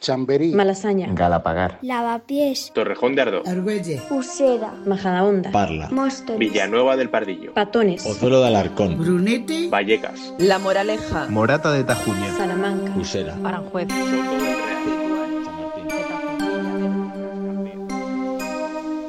[0.00, 7.52] Chamberí, Malasaña, Galapagar, Lavapiés, Torrejón de Ardoz, Argüelle, Usera, Majadahonda, Parla, Móstoles, Villanueva del Pardillo,
[7.54, 13.88] Patones, Pozuelo de Alarcón, Brunete, Vallecas, La Moraleja, Morata de Tajuña, Salamanca, Usera, Aranjuez.
[13.88, 14.80] Soto del Real.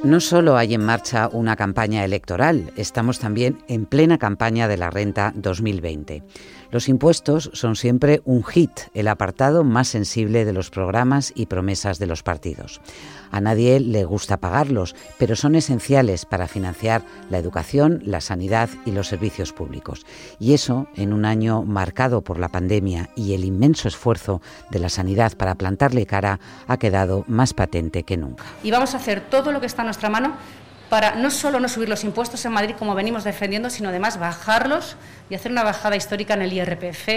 [0.04, 4.89] No solo hay en marcha una campaña electoral, estamos también en plena campaña de la
[4.89, 6.23] renta 2020.
[6.71, 11.99] Los impuestos son siempre un hit, el apartado más sensible de los programas y promesas
[11.99, 12.79] de los partidos.
[13.29, 18.91] A nadie le gusta pagarlos, pero son esenciales para financiar la educación, la sanidad y
[18.91, 20.05] los servicios públicos.
[20.39, 24.90] Y eso, en un año marcado por la pandemia y el inmenso esfuerzo de la
[24.90, 28.45] sanidad para plantarle cara, ha quedado más patente que nunca.
[28.63, 30.35] y vamos a hacer todo lo que está a nuestra mano
[30.91, 34.98] para no solo no subir los impuestos en Madrid como venimos defendiendo, sino además bajarlos
[35.30, 37.08] y hacer una bajada histórica en el IRPF,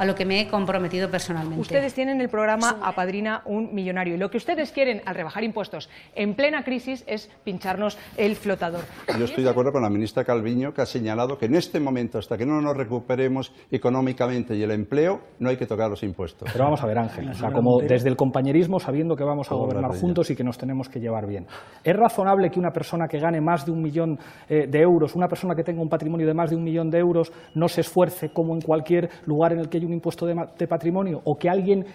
[0.00, 1.60] a lo que me he comprometido personalmente.
[1.60, 5.90] Ustedes tienen el programa Apadrina un millonario y lo que ustedes quieren al rebajar impuestos
[6.14, 8.80] en plena crisis es pincharnos el flotador.
[9.18, 12.16] Yo estoy de acuerdo con la ministra Calviño, que ha señalado que en este momento,
[12.16, 16.48] hasta que no nos recuperemos económicamente y el empleo, no hay que tocar los impuestos.
[16.50, 19.54] Pero vamos a ver, Ángel, o sea, como desde el compañerismo, sabiendo que vamos a
[19.54, 21.46] gobernar juntos y que nos tenemos que llevar bien.
[21.84, 25.28] ¿Es razonable que una persona que gane más de un millón eh, de euros, una
[25.28, 28.30] persona que tenga un patrimonio de más de un millón de euros, no se esfuerce
[28.32, 31.20] como en cualquier lugar en el que hay un impuesto de, patrimonio?
[31.24, 31.86] ¿O que alguien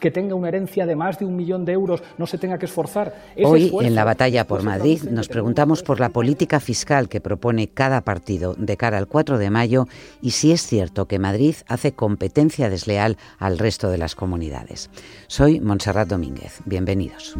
[0.00, 2.66] que tenga una herencia de más de un millón de euros no se tenga que
[2.66, 3.14] esforzar?
[3.36, 7.20] Ese Hoy, esfuerzo en la batalla por Madrid, nos preguntamos por la política fiscal que
[7.20, 9.86] propone cada partido de cara al 4 de mayo
[10.20, 14.90] y si es cierto que Madrid hace competencia desleal al resto de las comunidades.
[15.26, 16.60] Soy Montserrat Domínguez.
[16.64, 17.36] Bienvenidos.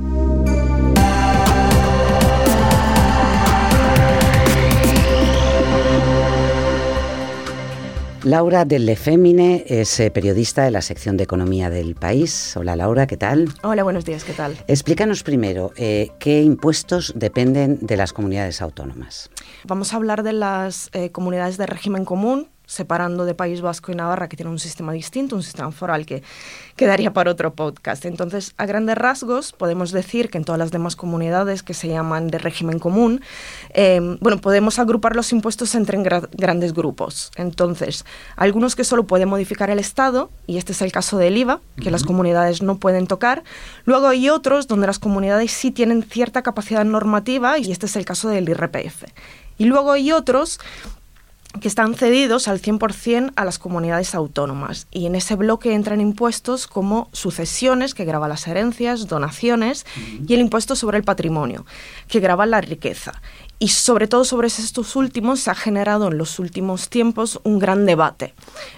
[8.25, 12.56] Laura Delle Femmine es eh, periodista de la sección de Economía del País.
[12.56, 13.50] Hola Laura, ¿qué tal?
[13.62, 14.56] Hola, buenos días, ¿qué tal?
[14.67, 19.28] Explícanos primero eh, qué impuestos dependen de las comunidades autónomas.
[19.64, 23.95] Vamos a hablar de las eh, comunidades de régimen común, separando de País Vasco y
[23.95, 26.23] Navarra, que tienen un sistema distinto, un sistema foral que
[26.77, 28.05] quedaría para otro podcast.
[28.05, 32.29] Entonces, a grandes rasgos, podemos decir que en todas las demás comunidades que se llaman
[32.29, 33.20] de régimen común,
[33.74, 37.30] eh, bueno, podemos agrupar los impuestos entre gra- grandes grupos.
[37.36, 38.05] Entonces,
[38.36, 41.91] algunos que solo puede modificar el Estado, y este es el caso del IVA, que
[41.91, 43.45] las comunidades no pueden tocar.
[43.85, 48.05] Luego hay otros donde las comunidades sí tienen cierta capacidad normativa, y este es el
[48.05, 49.05] caso del IRPF.
[49.58, 50.58] Y luego hay otros
[51.61, 54.87] que están cedidos al 100% a las comunidades autónomas.
[54.91, 59.87] Y en ese bloque entran impuestos como sucesiones, que grava las herencias, donaciones,
[60.27, 61.65] y el impuesto sobre el patrimonio,
[62.09, 63.20] que grava la riqueza.
[63.59, 67.87] Y sobre todo sobre estos últimos se ha generado en los últimos tiempos un gran
[67.87, 68.35] debate.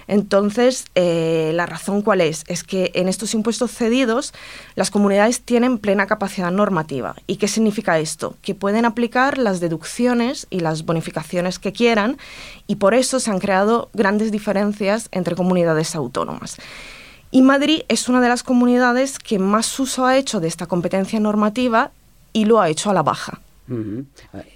[0.07, 2.43] Entonces, eh, la razón cuál es?
[2.47, 4.33] Es que en estos impuestos cedidos
[4.75, 7.15] las comunidades tienen plena capacidad normativa.
[7.25, 8.35] ¿Y qué significa esto?
[8.41, 12.17] Que pueden aplicar las deducciones y las bonificaciones que quieran
[12.67, 16.57] y por eso se han creado grandes diferencias entre comunidades autónomas.
[17.31, 21.19] Y Madrid es una de las comunidades que más uso ha hecho de esta competencia
[21.19, 21.91] normativa
[22.31, 23.41] y lo ha hecho a la baja.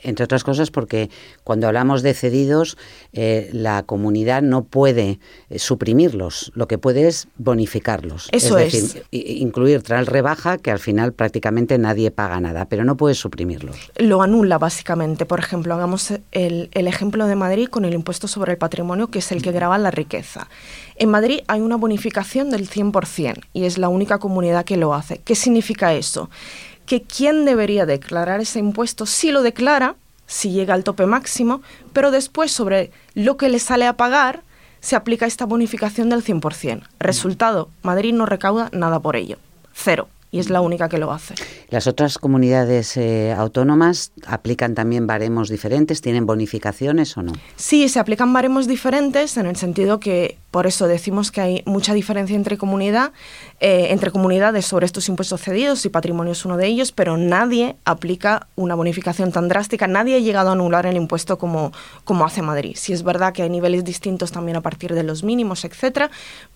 [0.03, 1.09] Entre otras cosas porque
[1.43, 2.77] cuando hablamos de cedidos,
[3.13, 8.29] eh, la comunidad no puede eh, suprimirlos, lo que puede es bonificarlos.
[8.31, 8.73] Eso es.
[8.73, 13.91] decir, incluir traer rebaja que al final prácticamente nadie paga nada, pero no puede suprimirlos.
[13.97, 15.25] lo anula básicamente.
[15.25, 19.19] Por ejemplo, hagamos el, el ejemplo de Madrid con el impuesto sobre el patrimonio, que
[19.19, 20.47] es el que grava la riqueza.
[20.95, 25.17] En Madrid hay una bonificación del 100% y es la única comunidad que lo hace.
[25.17, 26.29] ¿Qué significa eso?
[26.85, 31.61] Que quien debería declarar ese impuesto sí lo declara, si llega al tope máximo,
[31.93, 34.43] pero después sobre lo que le sale a pagar
[34.79, 36.83] se aplica esta bonificación del 100%.
[36.99, 39.37] Resultado, Madrid no recauda nada por ello.
[39.73, 40.07] Cero.
[40.31, 41.35] Y es la única que lo hace.
[41.69, 47.33] Las otras comunidades eh, autónomas aplican también baremos diferentes, tienen bonificaciones o no.
[47.57, 51.93] Sí, se aplican baremos diferentes en el sentido que por eso decimos que hay mucha
[51.93, 53.11] diferencia entre comunidad,
[53.59, 57.75] eh, entre comunidades sobre estos impuestos cedidos y patrimonio es uno de ellos, pero nadie
[57.85, 61.71] aplica una bonificación tan drástica, nadie ha llegado a anular el impuesto como,
[62.03, 62.75] como hace Madrid.
[62.77, 66.11] Sí es verdad que hay niveles distintos también a partir de los mínimos, etcétera,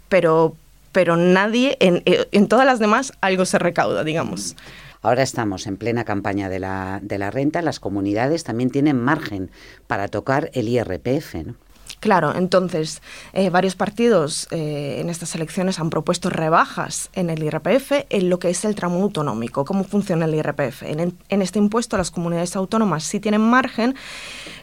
[0.10, 0.56] pero
[0.96, 4.56] pero nadie, en, eh, en todas las demás, algo se recauda, digamos.
[5.02, 9.52] Ahora estamos en plena campaña de la, de la renta, las comunidades también tienen margen
[9.88, 11.56] para tocar el IRPF, ¿no?
[12.00, 13.02] Claro, entonces
[13.34, 18.40] eh, varios partidos eh, en estas elecciones han propuesto rebajas en el IRPF en lo
[18.40, 19.66] que es el tramo autonómico.
[19.66, 20.84] ¿Cómo funciona el IRPF?
[20.84, 23.96] En, en este impuesto las comunidades autónomas sí tienen margen.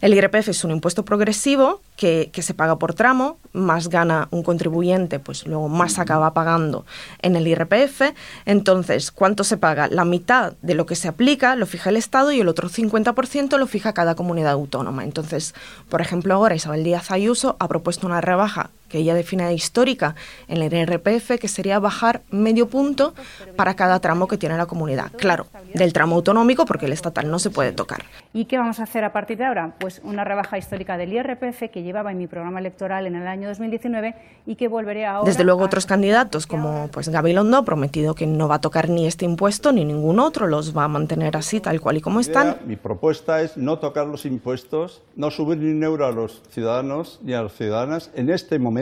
[0.00, 5.18] El IRPF es un impuesto progresivo que, se paga por tramo, más gana un contribuyente,
[5.18, 6.84] pues luego más acaba pagando
[7.20, 8.12] en el IRPF.
[8.44, 9.88] Entonces, ¿cuánto se paga?
[9.88, 13.58] La mitad de lo que se aplica lo fija el Estado y el otro 50%
[13.58, 15.04] lo fija cada comunidad autónoma.
[15.04, 15.54] Entonces,
[15.88, 20.14] por ejemplo, ahora Isabel Díaz Ayuso ha propuesto una rebaja que ella define histórica
[20.48, 23.14] en el IRPF, que sería bajar medio punto
[23.56, 25.10] para cada tramo que tiene la comunidad.
[25.16, 28.02] Claro, del tramo autonómico, porque el estatal no se puede tocar.
[28.34, 29.74] ¿Y qué vamos a hacer a partir de ahora?
[29.80, 33.48] Pues una rebaja histórica del IRPF que llevaba en mi programa electoral en el año
[33.48, 35.28] 2019 y que volveré ahora.
[35.28, 39.06] Desde luego, otros candidatos, como pues Gabilondo, ha prometido que no va a tocar ni
[39.06, 42.58] este impuesto ni ningún otro, los va a mantener así, tal cual y como están.
[42.66, 47.20] Mi propuesta es no tocar los impuestos, no subir ni un euro a los ciudadanos
[47.22, 48.81] ni a las ciudadanas en este momento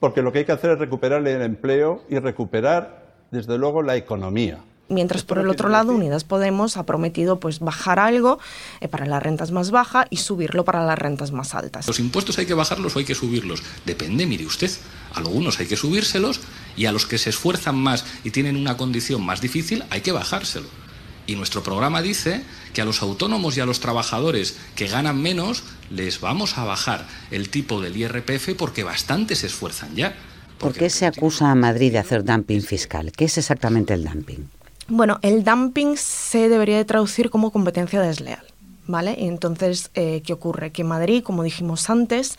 [0.00, 3.96] porque lo que hay que hacer es recuperar el empleo y recuperar, desde luego, la
[3.96, 4.58] economía.
[4.88, 8.38] Mientras por el otro lado Unidas Podemos ha prometido pues bajar algo
[8.80, 11.86] eh, para las rentas más bajas y subirlo para las rentas más altas.
[11.86, 13.62] Los impuestos hay que bajarlos o hay que subirlos.
[13.86, 14.70] Depende, mire usted.
[15.14, 16.40] A algunos hay que subírselos
[16.76, 20.12] y a los que se esfuerzan más y tienen una condición más difícil hay que
[20.12, 20.81] bajárselo.
[21.26, 22.42] Y nuestro programa dice
[22.72, 27.06] que a los autónomos y a los trabajadores que ganan menos les vamos a bajar
[27.30, 30.14] el tipo del IRPF porque bastante se esfuerzan ya.
[30.58, 33.12] ¿Por qué se acusa a Madrid de hacer dumping fiscal?
[33.12, 34.48] ¿Qué es exactamente el dumping?
[34.88, 38.44] Bueno, el dumping se debería de traducir como competencia desleal.
[38.88, 39.14] ¿Vale?
[39.16, 40.72] Y entonces, eh, ¿qué ocurre?
[40.72, 42.36] Que Madrid, como dijimos antes,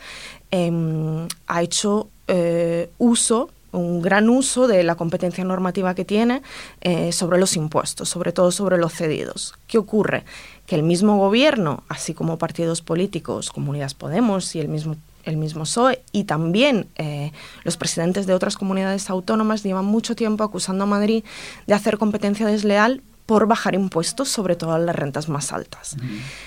[0.50, 6.42] em, ha hecho eh, uso un gran uso de la competencia normativa que tiene
[6.80, 9.54] eh, sobre los impuestos, sobre todo sobre los cedidos.
[9.66, 10.24] ¿Qué ocurre?
[10.66, 15.62] Que el mismo gobierno, así como partidos políticos, Comunidades Podemos y el mismo el mismo
[15.62, 17.32] PSOE y también eh,
[17.62, 21.24] los presidentes de otras comunidades autónomas llevan mucho tiempo acusando a Madrid
[21.66, 25.96] de hacer competencia desleal por bajar impuestos, sobre todo a las rentas más altas.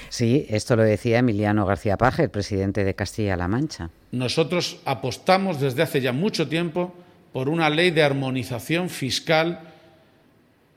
[0.10, 3.90] Sí, esto lo decía Emiliano García Paje, el presidente de Castilla-La Mancha.
[4.12, 6.94] Nosotros apostamos desde hace ya mucho tiempo
[7.38, 9.60] por una ley de armonización fiscal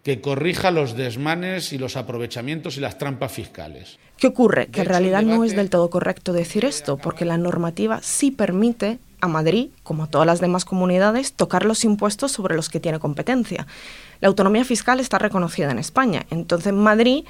[0.02, 3.98] que corrija los desmanes y los aprovechamientos y las trampas fiscales.
[4.18, 4.66] ¿Qué ocurre?
[4.66, 8.98] Que en realidad no es del todo correcto decir esto, porque la normativa sí permite
[9.22, 12.98] a Madrid, como a todas las demás comunidades, tocar los impuestos sobre los que tiene
[12.98, 13.66] competencia.
[14.20, 17.24] La autonomía fiscal está reconocida en España, entonces Madrid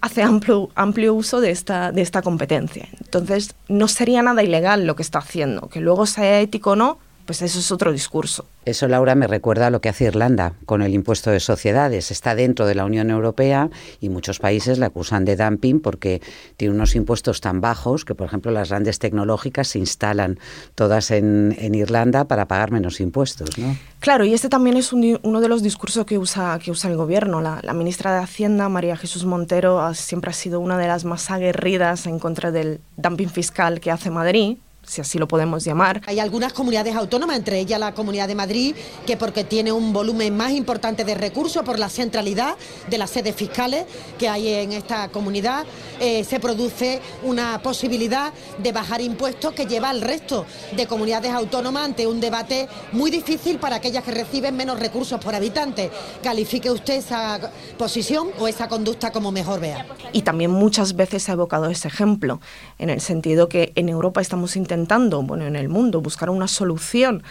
[0.00, 2.88] hace amplio, amplio uso de esta, de esta competencia.
[3.00, 6.98] Entonces no sería nada ilegal lo que está haciendo, que luego sea ético o no,
[7.30, 8.44] pues eso es otro discurso.
[8.64, 12.10] Eso, Laura, me recuerda a lo que hace Irlanda con el impuesto de sociedades.
[12.10, 16.20] Está dentro de la Unión Europea y muchos países la acusan de dumping porque
[16.56, 20.40] tiene unos impuestos tan bajos que, por ejemplo, las grandes tecnológicas se instalan
[20.74, 23.56] todas en, Irlanda para pagar menos impuestos.
[23.58, 23.76] ¿no?
[24.00, 27.40] Claro, y este también es uno de los discursos que usa, que usa el gobierno.
[27.40, 31.30] La, la ministra de Hacienda, María Jesús Montero, siempre ha sido una de las más
[31.30, 36.00] aguerridas en contra del dumping fiscal que hace Madrid si así lo podemos llamar.
[36.06, 38.74] Hay algunas comunidades autónomas, entre ellas la Comunidad de Madrid,
[39.06, 42.56] que porque tiene un volumen más importante de recursos por la centralidad
[42.88, 43.84] de las sedes fiscales
[44.18, 45.64] que hay en esta comunidad,
[46.00, 51.84] eh, se produce una posibilidad de bajar impuestos que lleva al resto de comunidades autónomas
[51.84, 55.90] ante un debate muy difícil para aquellas que reciben menos recursos por habitante.
[56.22, 57.38] Califique usted esa
[57.78, 59.86] posición o esa conducta como mejor vea.
[60.12, 62.40] Y también muchas veces ha evocado ese ejemplo,
[62.78, 64.79] en el sentido que en Europa estamos intentando
[65.22, 67.22] bueno, en el mundo, buscar una solución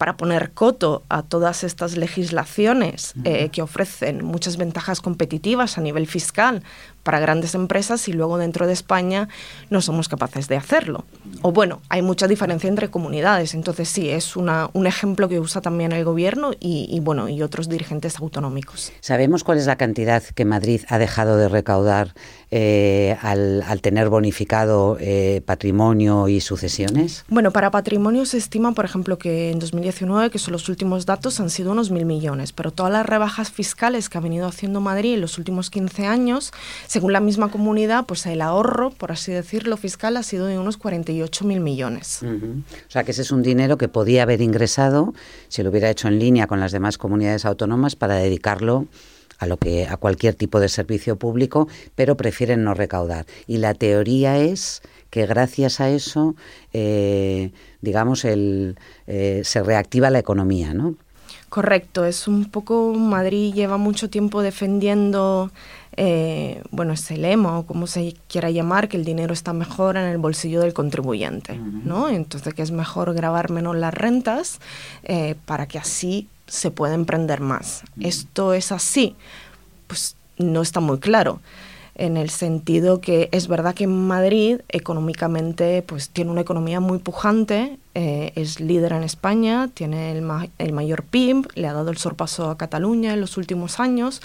[0.00, 6.06] para poner coto a todas estas legislaciones eh, que ofrecen muchas ventajas competitivas a nivel
[6.06, 6.62] fiscal
[7.02, 9.28] para grandes empresas y luego dentro de España
[9.70, 11.04] no somos capaces de hacerlo.
[11.42, 15.60] O bueno, hay mucha diferencia entre comunidades, entonces sí, es una, un ejemplo que usa
[15.60, 18.92] también el gobierno y, bueno, y otros dirigentes autonómicos.
[19.00, 22.14] ¿Sabemos cuál es la cantidad que Madrid ha dejado de recaudar
[22.50, 27.24] eh, al, tener bonificado eh, patrimonio y sucesiones?
[27.28, 31.40] Bueno, para patrimonio se estima, por ejemplo, que en 2019, que son los últimos datos,
[31.40, 35.14] han sido unos mil millones, pero todas las rebajas fiscales que ha venido haciendo Madrid
[35.14, 36.52] en los últimos 15 años
[37.00, 40.76] según la misma comunidad, pues el ahorro, por así decirlo, fiscal ha sido de unos
[40.76, 42.20] 48 mil millones.
[42.22, 45.14] O sea que ese es un dinero que podía haber ingresado
[45.48, 48.86] si lo hubiera hecho en línea con las demás comunidades autónomas para dedicarlo
[49.38, 53.24] a lo que a cualquier tipo de servicio público, pero prefieren no recaudar.
[53.46, 56.36] Y la teoría es que gracias a eso,
[56.74, 58.76] eh, digamos, el,
[59.06, 60.96] eh, se reactiva la economía, ¿no?
[61.50, 65.50] Correcto, es un poco Madrid lleva mucho tiempo defendiendo
[65.96, 70.04] eh, bueno, ese lema o como se quiera llamar, que el dinero está mejor en
[70.04, 72.08] el bolsillo del contribuyente, ¿no?
[72.08, 74.60] Entonces que es mejor grabar menos las rentas
[75.02, 77.82] eh, para que así se pueda emprender más.
[78.00, 79.16] ¿Esto es así?
[79.88, 81.40] Pues no está muy claro.
[82.00, 87.78] En el sentido que es verdad que Madrid económicamente pues tiene una economía muy pujante,
[87.94, 90.26] eh, es líder en España, tiene el,
[90.58, 94.22] el, mayor PIB, le ha dado el sorpaso a Cataluña en los últimos años,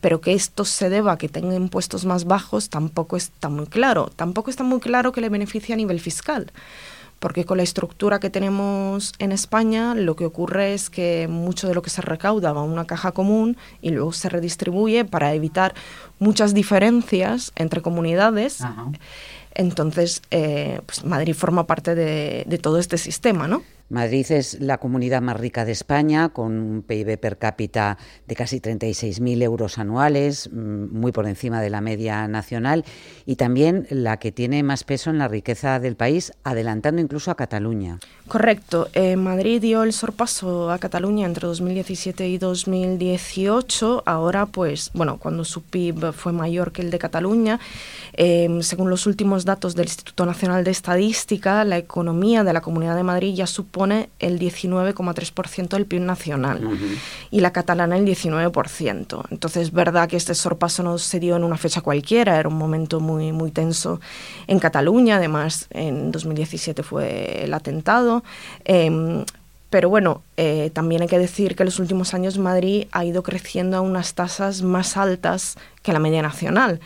[0.00, 4.10] pero que esto se deba a que tenga impuestos más bajos tampoco está muy claro.
[4.16, 6.50] Tampoco está muy claro que le beneficie a nivel fiscal
[7.18, 11.74] porque con la estructura que tenemos en España lo que ocurre es que mucho de
[11.74, 15.74] lo que se recauda va a una caja común y luego se redistribuye para evitar
[16.18, 18.60] muchas diferencias entre comunidades.
[19.54, 23.62] Entonces, eh, pues Madrid forma parte de, de todo este sistema, ¿no?
[23.90, 28.60] Madrid es la comunidad más rica de España, con un PIB per cápita de casi
[28.60, 32.84] 36.000 euros anuales, mm, muy por encima de la media nacional,
[33.24, 37.36] y también la que tiene más peso en la riqueza del país, adelantando incluso a
[37.36, 37.98] Cataluña.
[38.28, 38.88] Correcto.
[38.92, 44.02] Eh, Madrid dio el sorpaso a Cataluña entre 2017 y 2018.
[44.04, 47.58] Ahora, pues, bueno, cuando su PIB fue mayor que el de Cataluña,
[48.12, 52.96] em, según los últimos datos del Instituto Nacional de Estadística, la economía de la Comunidad
[52.96, 53.46] de Madrid ya
[53.78, 56.60] supone el 19,3% del PIB nacional
[57.30, 59.24] y la catalana el 19%.
[59.30, 62.56] Entonces, es verdad que este sorpaso no se dio en una fecha cualquiera, era un
[62.56, 64.00] momento muy, muy tenso
[64.46, 65.16] en Cataluña.
[65.16, 68.22] Además, en 2017 fue el atentado
[68.64, 69.24] Em,
[69.70, 73.22] pero bueno, eh, también hay que decir que en los últimos años Madrid ha ido
[73.22, 76.80] creciendo a unas tasas más altas que la media nacional.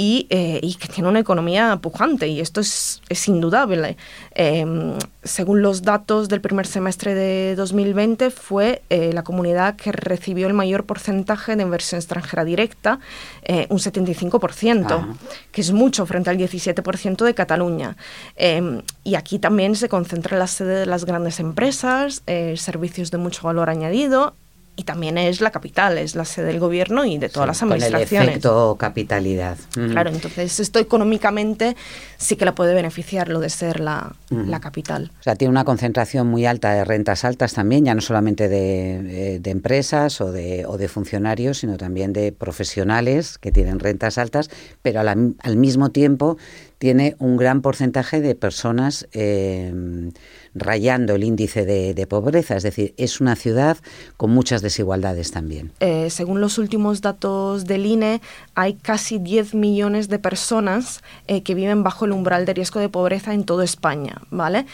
[0.00, 3.96] Eh, y, que tiene una economía pujante y esto es, es indudable.
[4.30, 10.46] Em, según los datos del primer semestre de 2020 fue eh, la comunidad que recibió
[10.46, 13.00] el mayor porcentaje de inversión extranjera directa,
[13.42, 15.16] eh, un 75%,
[15.50, 17.96] que es mucho frente al 17% de Cataluña.
[18.36, 22.22] Em, y aquí también se concentra la sede de las grandes empresas,
[22.54, 24.34] servicios de mucho valor añadido
[24.78, 28.08] y también es la capital, es la sede del gobierno y de todas las administraciones.
[28.10, 29.58] Con el efecto capitalidad.
[29.76, 29.90] Mm.
[29.90, 31.76] Claro, entonces esto económicamente
[32.16, 35.10] sí que la puede beneficiar lo de ser la, la, capital.
[35.18, 39.34] O sea, tiene una concentración muy alta de rentas altas también, ya no solamente de,
[39.34, 44.16] eh, de empresas o de, o de, funcionarios, sino también de profesionales que tienen rentas
[44.16, 44.48] altas,
[44.80, 46.36] pero al, al mismo tiempo
[46.78, 49.72] tiene un gran porcentaje de personas eh,
[50.58, 53.76] rayando el índice de, pobreza, es decir, es una ciudad
[54.16, 55.72] con muchas desigualdades también.
[55.80, 58.20] Eh, según los últimos datos del INE,
[58.54, 62.88] hay casi 10 millones de personas eh, que viven bajo el umbral de riesgo de
[62.88, 64.66] pobreza en toda España, ¿vale?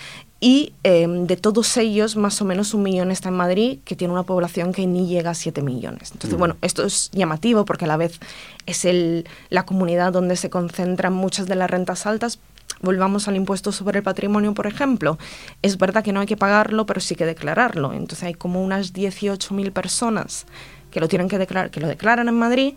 [0.45, 4.13] y em, de todos ellos más o menos un millón está en Madrid, que tiene
[4.13, 6.11] una población que ni llega a 7 millones.
[6.13, 6.39] Entonces, mm.
[6.39, 8.21] bueno, esto es llamativo porque a la vez
[8.67, 12.41] es el, la comunidad donde se concentran muchas de las rentas altas.
[12.85, 15.19] Volvamos al impuesto sobre el patrimonio, por ejemplo.
[15.63, 17.93] Es verdad que no hay que pagarlo, pero sí que declararlo.
[17.93, 20.47] Entonces hay como unas 18.000 personas
[20.91, 22.75] que lo tienen que declarar, que lo declaran en Madrid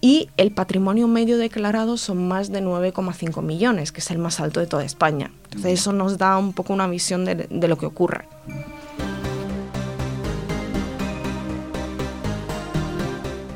[0.00, 4.58] y el patrimonio medio declarado son más de 9,5 millones, que es el más alto
[4.58, 5.30] de toda España.
[5.44, 8.24] Entonces eso nos da un poco una visión de, de lo que ocurre.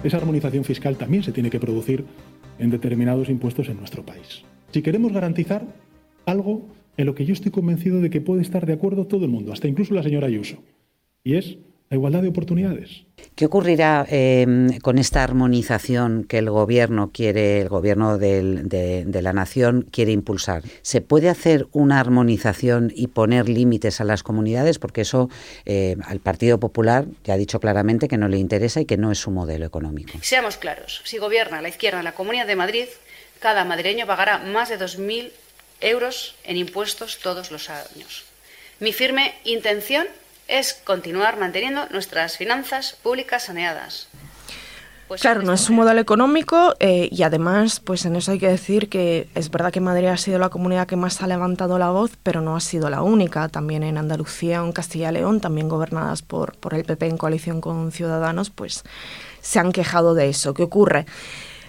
[0.03, 2.05] Esa armonización fiscal también se tiene que producir
[2.59, 4.45] en determinados impuestos en nuestro país.
[4.75, 5.63] Si queremos garantizar
[6.27, 6.67] algo
[6.97, 9.53] en lo que yo estoy convencido de que puede estar de acuerdo todo el mundo,
[9.53, 10.65] hasta incluso la señora Ayuso,
[11.23, 11.59] y es
[11.91, 13.05] la igualdad de oportunidades.
[13.37, 19.87] ¿Qué ocurrirá em, con esta armonización que el gobierno quiere, el gobierno de, la nación
[19.93, 20.65] quiere impulsar?
[20.83, 24.81] ¿Se puede hacer una armonización y poner límites a las comunidades?
[24.81, 25.31] Porque eso
[25.67, 29.13] eh, al Partido Popular ya ha dicho claramente que no le interesa y que no
[29.13, 30.19] es su modelo económico.
[30.21, 32.87] Seamos claros, si gobierna la izquierda en la Comunidad de Madrid,
[33.45, 35.31] cada madrileño pagará más de 2.000
[35.83, 38.25] euros en impuestos todos los años.
[38.81, 40.07] Mi firme intención
[40.49, 44.09] es continuar manteniendo nuestras finanzas públicas saneadas.
[45.09, 48.49] Pues claro, no es un modelo económico eh, y además, pues en eso hay que
[48.49, 51.91] decir que es verdad que Madrid ha sido la comunidad que más ha levantado la
[51.91, 53.51] voz, pero no ha sido la única.
[53.51, 57.19] También en Andalucía o en Castilla y León, también gobernadas por, por el PP en
[57.19, 58.85] coalición con Ciudadanos, pues
[59.43, 60.55] se han quejado de eso.
[60.55, 61.05] ¿Qué ocurre?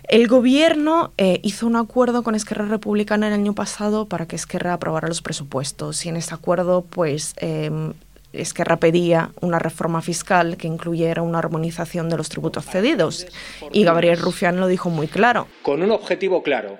[0.07, 4.73] El gobierno eh, hizo un acuerdo con Esquerra Republicana el año pasado para que Esquerra
[4.73, 7.93] aprobara los presupuestos y en ese acuerdo pues em,
[8.33, 13.25] Esquerra pedía una reforma fiscal que incluyera una armonización de los tributos cedidos.
[13.71, 15.47] Y Gabriel Rufián lo dijo muy claro.
[15.61, 16.77] Con un objetivo claro,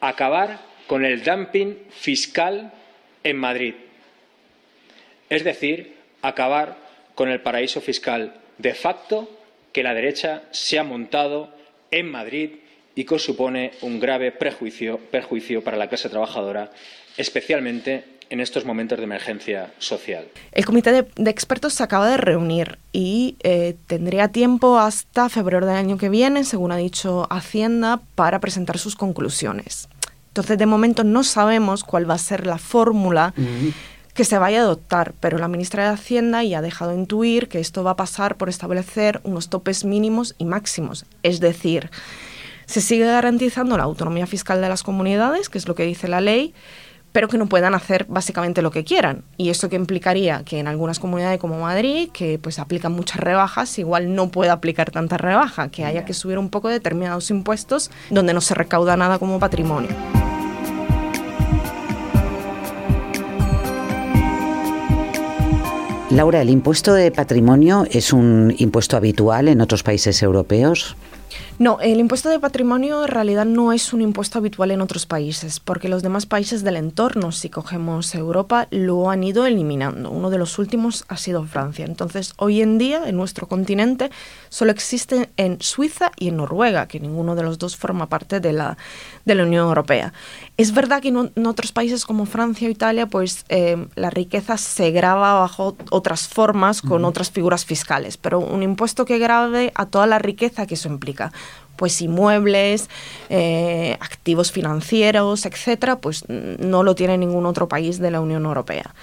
[0.00, 2.72] acabar con el dumping fiscal
[3.24, 3.74] en Madrid.
[5.30, 6.76] Es decir, acabar
[7.14, 9.30] con el paraíso fiscal de facto
[9.72, 11.61] que la derecha se ha montado
[11.92, 12.50] en Madrid
[12.96, 16.72] y que supone un grave perjuicio, perjuicio para la clase trabajadora,
[17.16, 20.26] especialmente en estos momentos de emergencia social.
[20.52, 25.66] El comité de, de expertos se acaba de reunir y eh, tendría tiempo hasta febrero
[25.66, 29.88] del año que viene, según ha dicho Hacienda, para presentar sus conclusiones.
[30.28, 33.34] Entonces, de momento no sabemos cuál va a ser la fórmula
[34.14, 37.60] que se vaya a adoptar, pero la ministra de Hacienda ya ha dejado intuir que
[37.60, 41.06] esto va a pasar por establecer unos topes mínimos y máximos.
[41.22, 41.90] Es decir,
[42.66, 46.20] se sigue garantizando la autonomía fiscal de las comunidades, que es lo que dice la
[46.20, 46.54] ley,
[47.12, 49.24] pero que no puedan hacer básicamente lo que quieran.
[49.36, 53.78] Y eso que implicaría que en algunas comunidades como Madrid, que pues aplican muchas rebajas,
[53.78, 58.34] igual no pueda aplicar tanta rebaja, que haya que subir un poco determinados impuestos donde
[58.34, 59.90] no se recauda nada como patrimonio.
[66.12, 70.94] Laura, ¿el impuesto de patrimonio es un impuesto habitual en otros países europeos?
[71.58, 75.60] No, el impuesto de patrimonio en realidad no es un impuesto habitual en otros países,
[75.60, 80.10] porque los demás países del entorno, si cogemos Europa, lo han ido eliminando.
[80.10, 81.84] Uno de los últimos ha sido Francia.
[81.84, 84.10] Entonces, hoy en día, en nuestro continente,
[84.48, 88.52] solo existe en Suiza y en Noruega, que ninguno de los dos forma parte de
[88.52, 88.76] la,
[89.24, 90.12] de la Unión Europea.
[90.56, 94.90] Es verdad que en, otros países como Francia o Italia, pues eh, la riqueza se
[94.90, 100.06] graba bajo otras formas, con otras figuras fiscales, pero un impuesto que grave a toda
[100.06, 101.30] la riqueza que eso implica
[101.76, 102.88] pues inmuebles,
[103.28, 108.94] eh, activos financieros, etcétera, pues no lo tiene ningún otro país de la Unión Europea.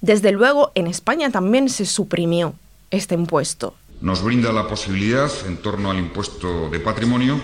[0.00, 2.54] Desde luego, en España también se suprimió
[2.90, 3.74] este impuesto.
[4.00, 7.40] Nos brinda la posibilidad, en torno al impuesto de patrimonio,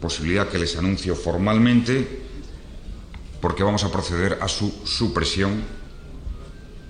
[0.00, 2.22] posibilidad que les anuncio formalmente,
[3.40, 5.62] porque vamos a proceder a su supresión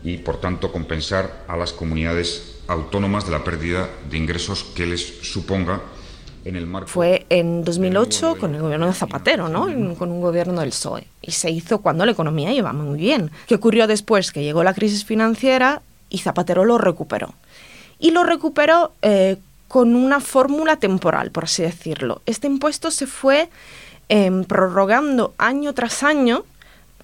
[0.03, 5.03] y, por tanto, compensar a las comunidades autónomas de la pérdida de ingresos que les
[5.23, 5.81] suponga
[6.45, 6.89] en el marco.
[6.89, 9.67] Fue en 2008 con el gobierno de Zapatero, ¿no?
[9.97, 11.07] Con un gobierno del PSOE.
[11.23, 13.31] Y se hizo cuando la economía iba muy bien.
[13.47, 14.31] ¿Qué ocurrió después?
[14.31, 17.35] Que llegó la crisis financiera y Zapatero lo recuperó.
[17.99, 22.23] Y lo recuperó eh, con una fórmula temporal, por así decirlo.
[22.27, 23.51] Este impuesto se fue
[24.09, 26.45] em, prorrogando año tras año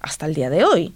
[0.01, 0.93] hasta el día de hoy.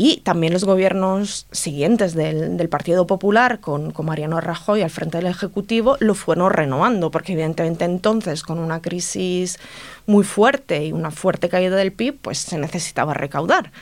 [0.00, 5.26] Y también los gobiernos siguientes del, Partido Popular, con, con, Mariano Rajoy al frente del
[5.26, 9.58] Ejecutivo, lo fueron renovando, porque evidentemente entonces, con una crisis
[10.06, 13.72] muy fuerte y una fuerte caída del PIB, pues se necesitaba recaudar.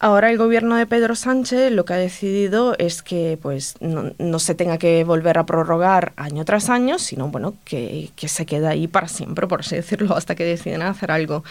[0.00, 4.54] Ahora el gobierno de Pedro Sánchez lo que ha decidido es que pues no, se
[4.54, 9.08] tenga que volver a prorrogar año tras año, sino bueno, que, se quede ahí para
[9.08, 11.42] siempre, por así decirlo, hasta que deciden hacer algo,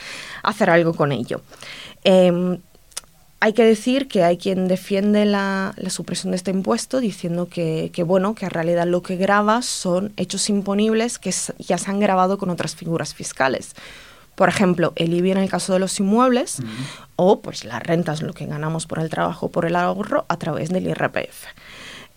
[0.43, 1.41] hacer algo con ello.
[2.05, 2.59] Em,
[3.39, 8.33] hay que decir que hay quien defiende la, supresión de este impuesto diciendo que, bueno,
[8.33, 12.49] que en realidad lo que graba son hechos imponibles que ya se han grabado con
[12.49, 13.75] otras figuras fiscales.
[14.35, 16.57] Por ejemplo, el IBI en el caso de los inmuebles
[17.15, 20.69] o pues las rentas, lo que ganamos por el trabajo, por el ahorro a través
[20.69, 21.45] del IRPF.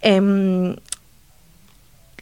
[0.02, 0.76] Em,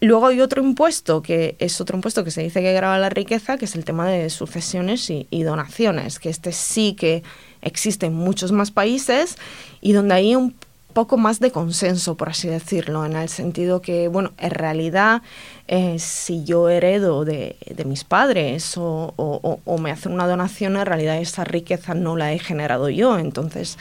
[0.01, 3.59] luego hay otro impuesto, que es otro impuesto que se dice que graba la riqueza,
[3.59, 7.23] que es el tema de sucesiones y, y donaciones, que este sí que
[7.69, 9.37] existen muchos más países
[9.81, 10.55] y donde hay un
[10.93, 15.23] poco más de consenso, por así decirlo, en el sentido que, bueno, en realidad,
[15.69, 21.45] eh, si yo heredo de, mis padres o, me hacen una donación, en realidad esa
[21.45, 23.19] riqueza no la he generado yo.
[23.19, 23.79] Entonces,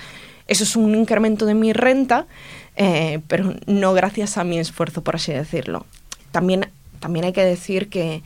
[0.47, 2.27] eso es un incremento de mi renta,
[2.75, 5.87] eh, pero no gracias a mi esfuerzo, por así decirlo.
[6.31, 6.69] También,
[6.99, 8.21] también hay que decir que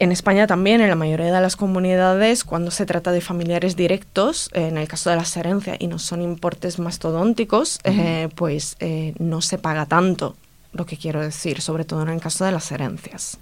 [0.00, 4.48] en España también, en la mayoría de las comunidades, cuando se trata de familiares directos,
[4.54, 9.42] en el caso de las herencias y no son importes mastodónticos, eh, pues eh, no
[9.42, 10.36] se paga tanto,
[10.72, 13.38] lo que quiero decir, sobre todo en el caso de las herencias.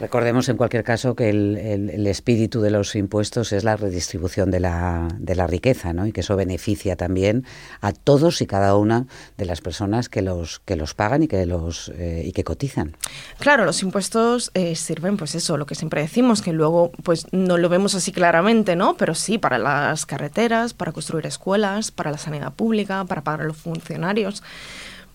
[0.00, 5.08] Recordemos en cualquier caso que el, espíritu de los impuestos es la redistribución de la,
[5.18, 6.06] de la riqueza, ¿no?
[6.06, 7.44] Y que eso beneficia también
[7.80, 9.06] a todos y cada una
[9.36, 12.96] de las personas que los que los pagan y que los eh, y que cotizan.
[13.38, 17.58] Claro, los impuestos eh, sirven, pues eso, lo que siempre decimos, que luego pues no
[17.58, 18.96] lo vemos así claramente, ¿no?
[18.96, 23.44] Pero sí para las carreteras, para construir escuelas, para la sanidad pública, para pagar a
[23.44, 24.42] los funcionarios.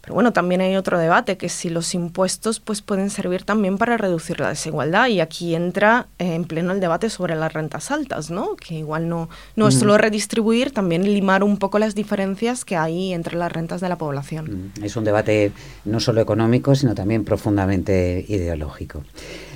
[0.04, 3.96] Pero bueno, también hay otro debate, que si los impuestos pues, pueden servir también para
[3.96, 5.08] reducir la desigualdad.
[5.08, 8.58] Y aquí entra eh, en pleno el debate sobre las rentas altas, ¿no?
[8.58, 13.14] Que igual no, no es solo redistribuir, también limar un poco las diferencias que hay
[13.14, 14.74] entre las rentas de la población.
[14.82, 15.54] Es un debate
[15.86, 19.06] no solo económico, sino también profundamente ideológico.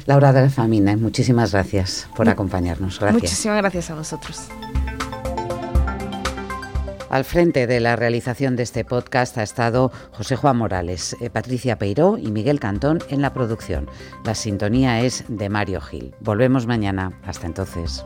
[0.06, 3.02] Laura de la Famina, muchísimas gracias por acompañarnos.
[3.02, 3.22] Gracias.
[3.22, 4.48] Muchísimas gracias a vosotros.
[7.10, 11.78] Al frente de la realización de este podcast ha estado José Juan Morales, eh, Patricia
[11.78, 13.89] Peiró y Miguel Cantón en la producción.
[14.26, 16.13] La sintonía es de Mario Gil.
[16.20, 17.17] Volvemos mañana.
[17.24, 18.06] Hasta entonces.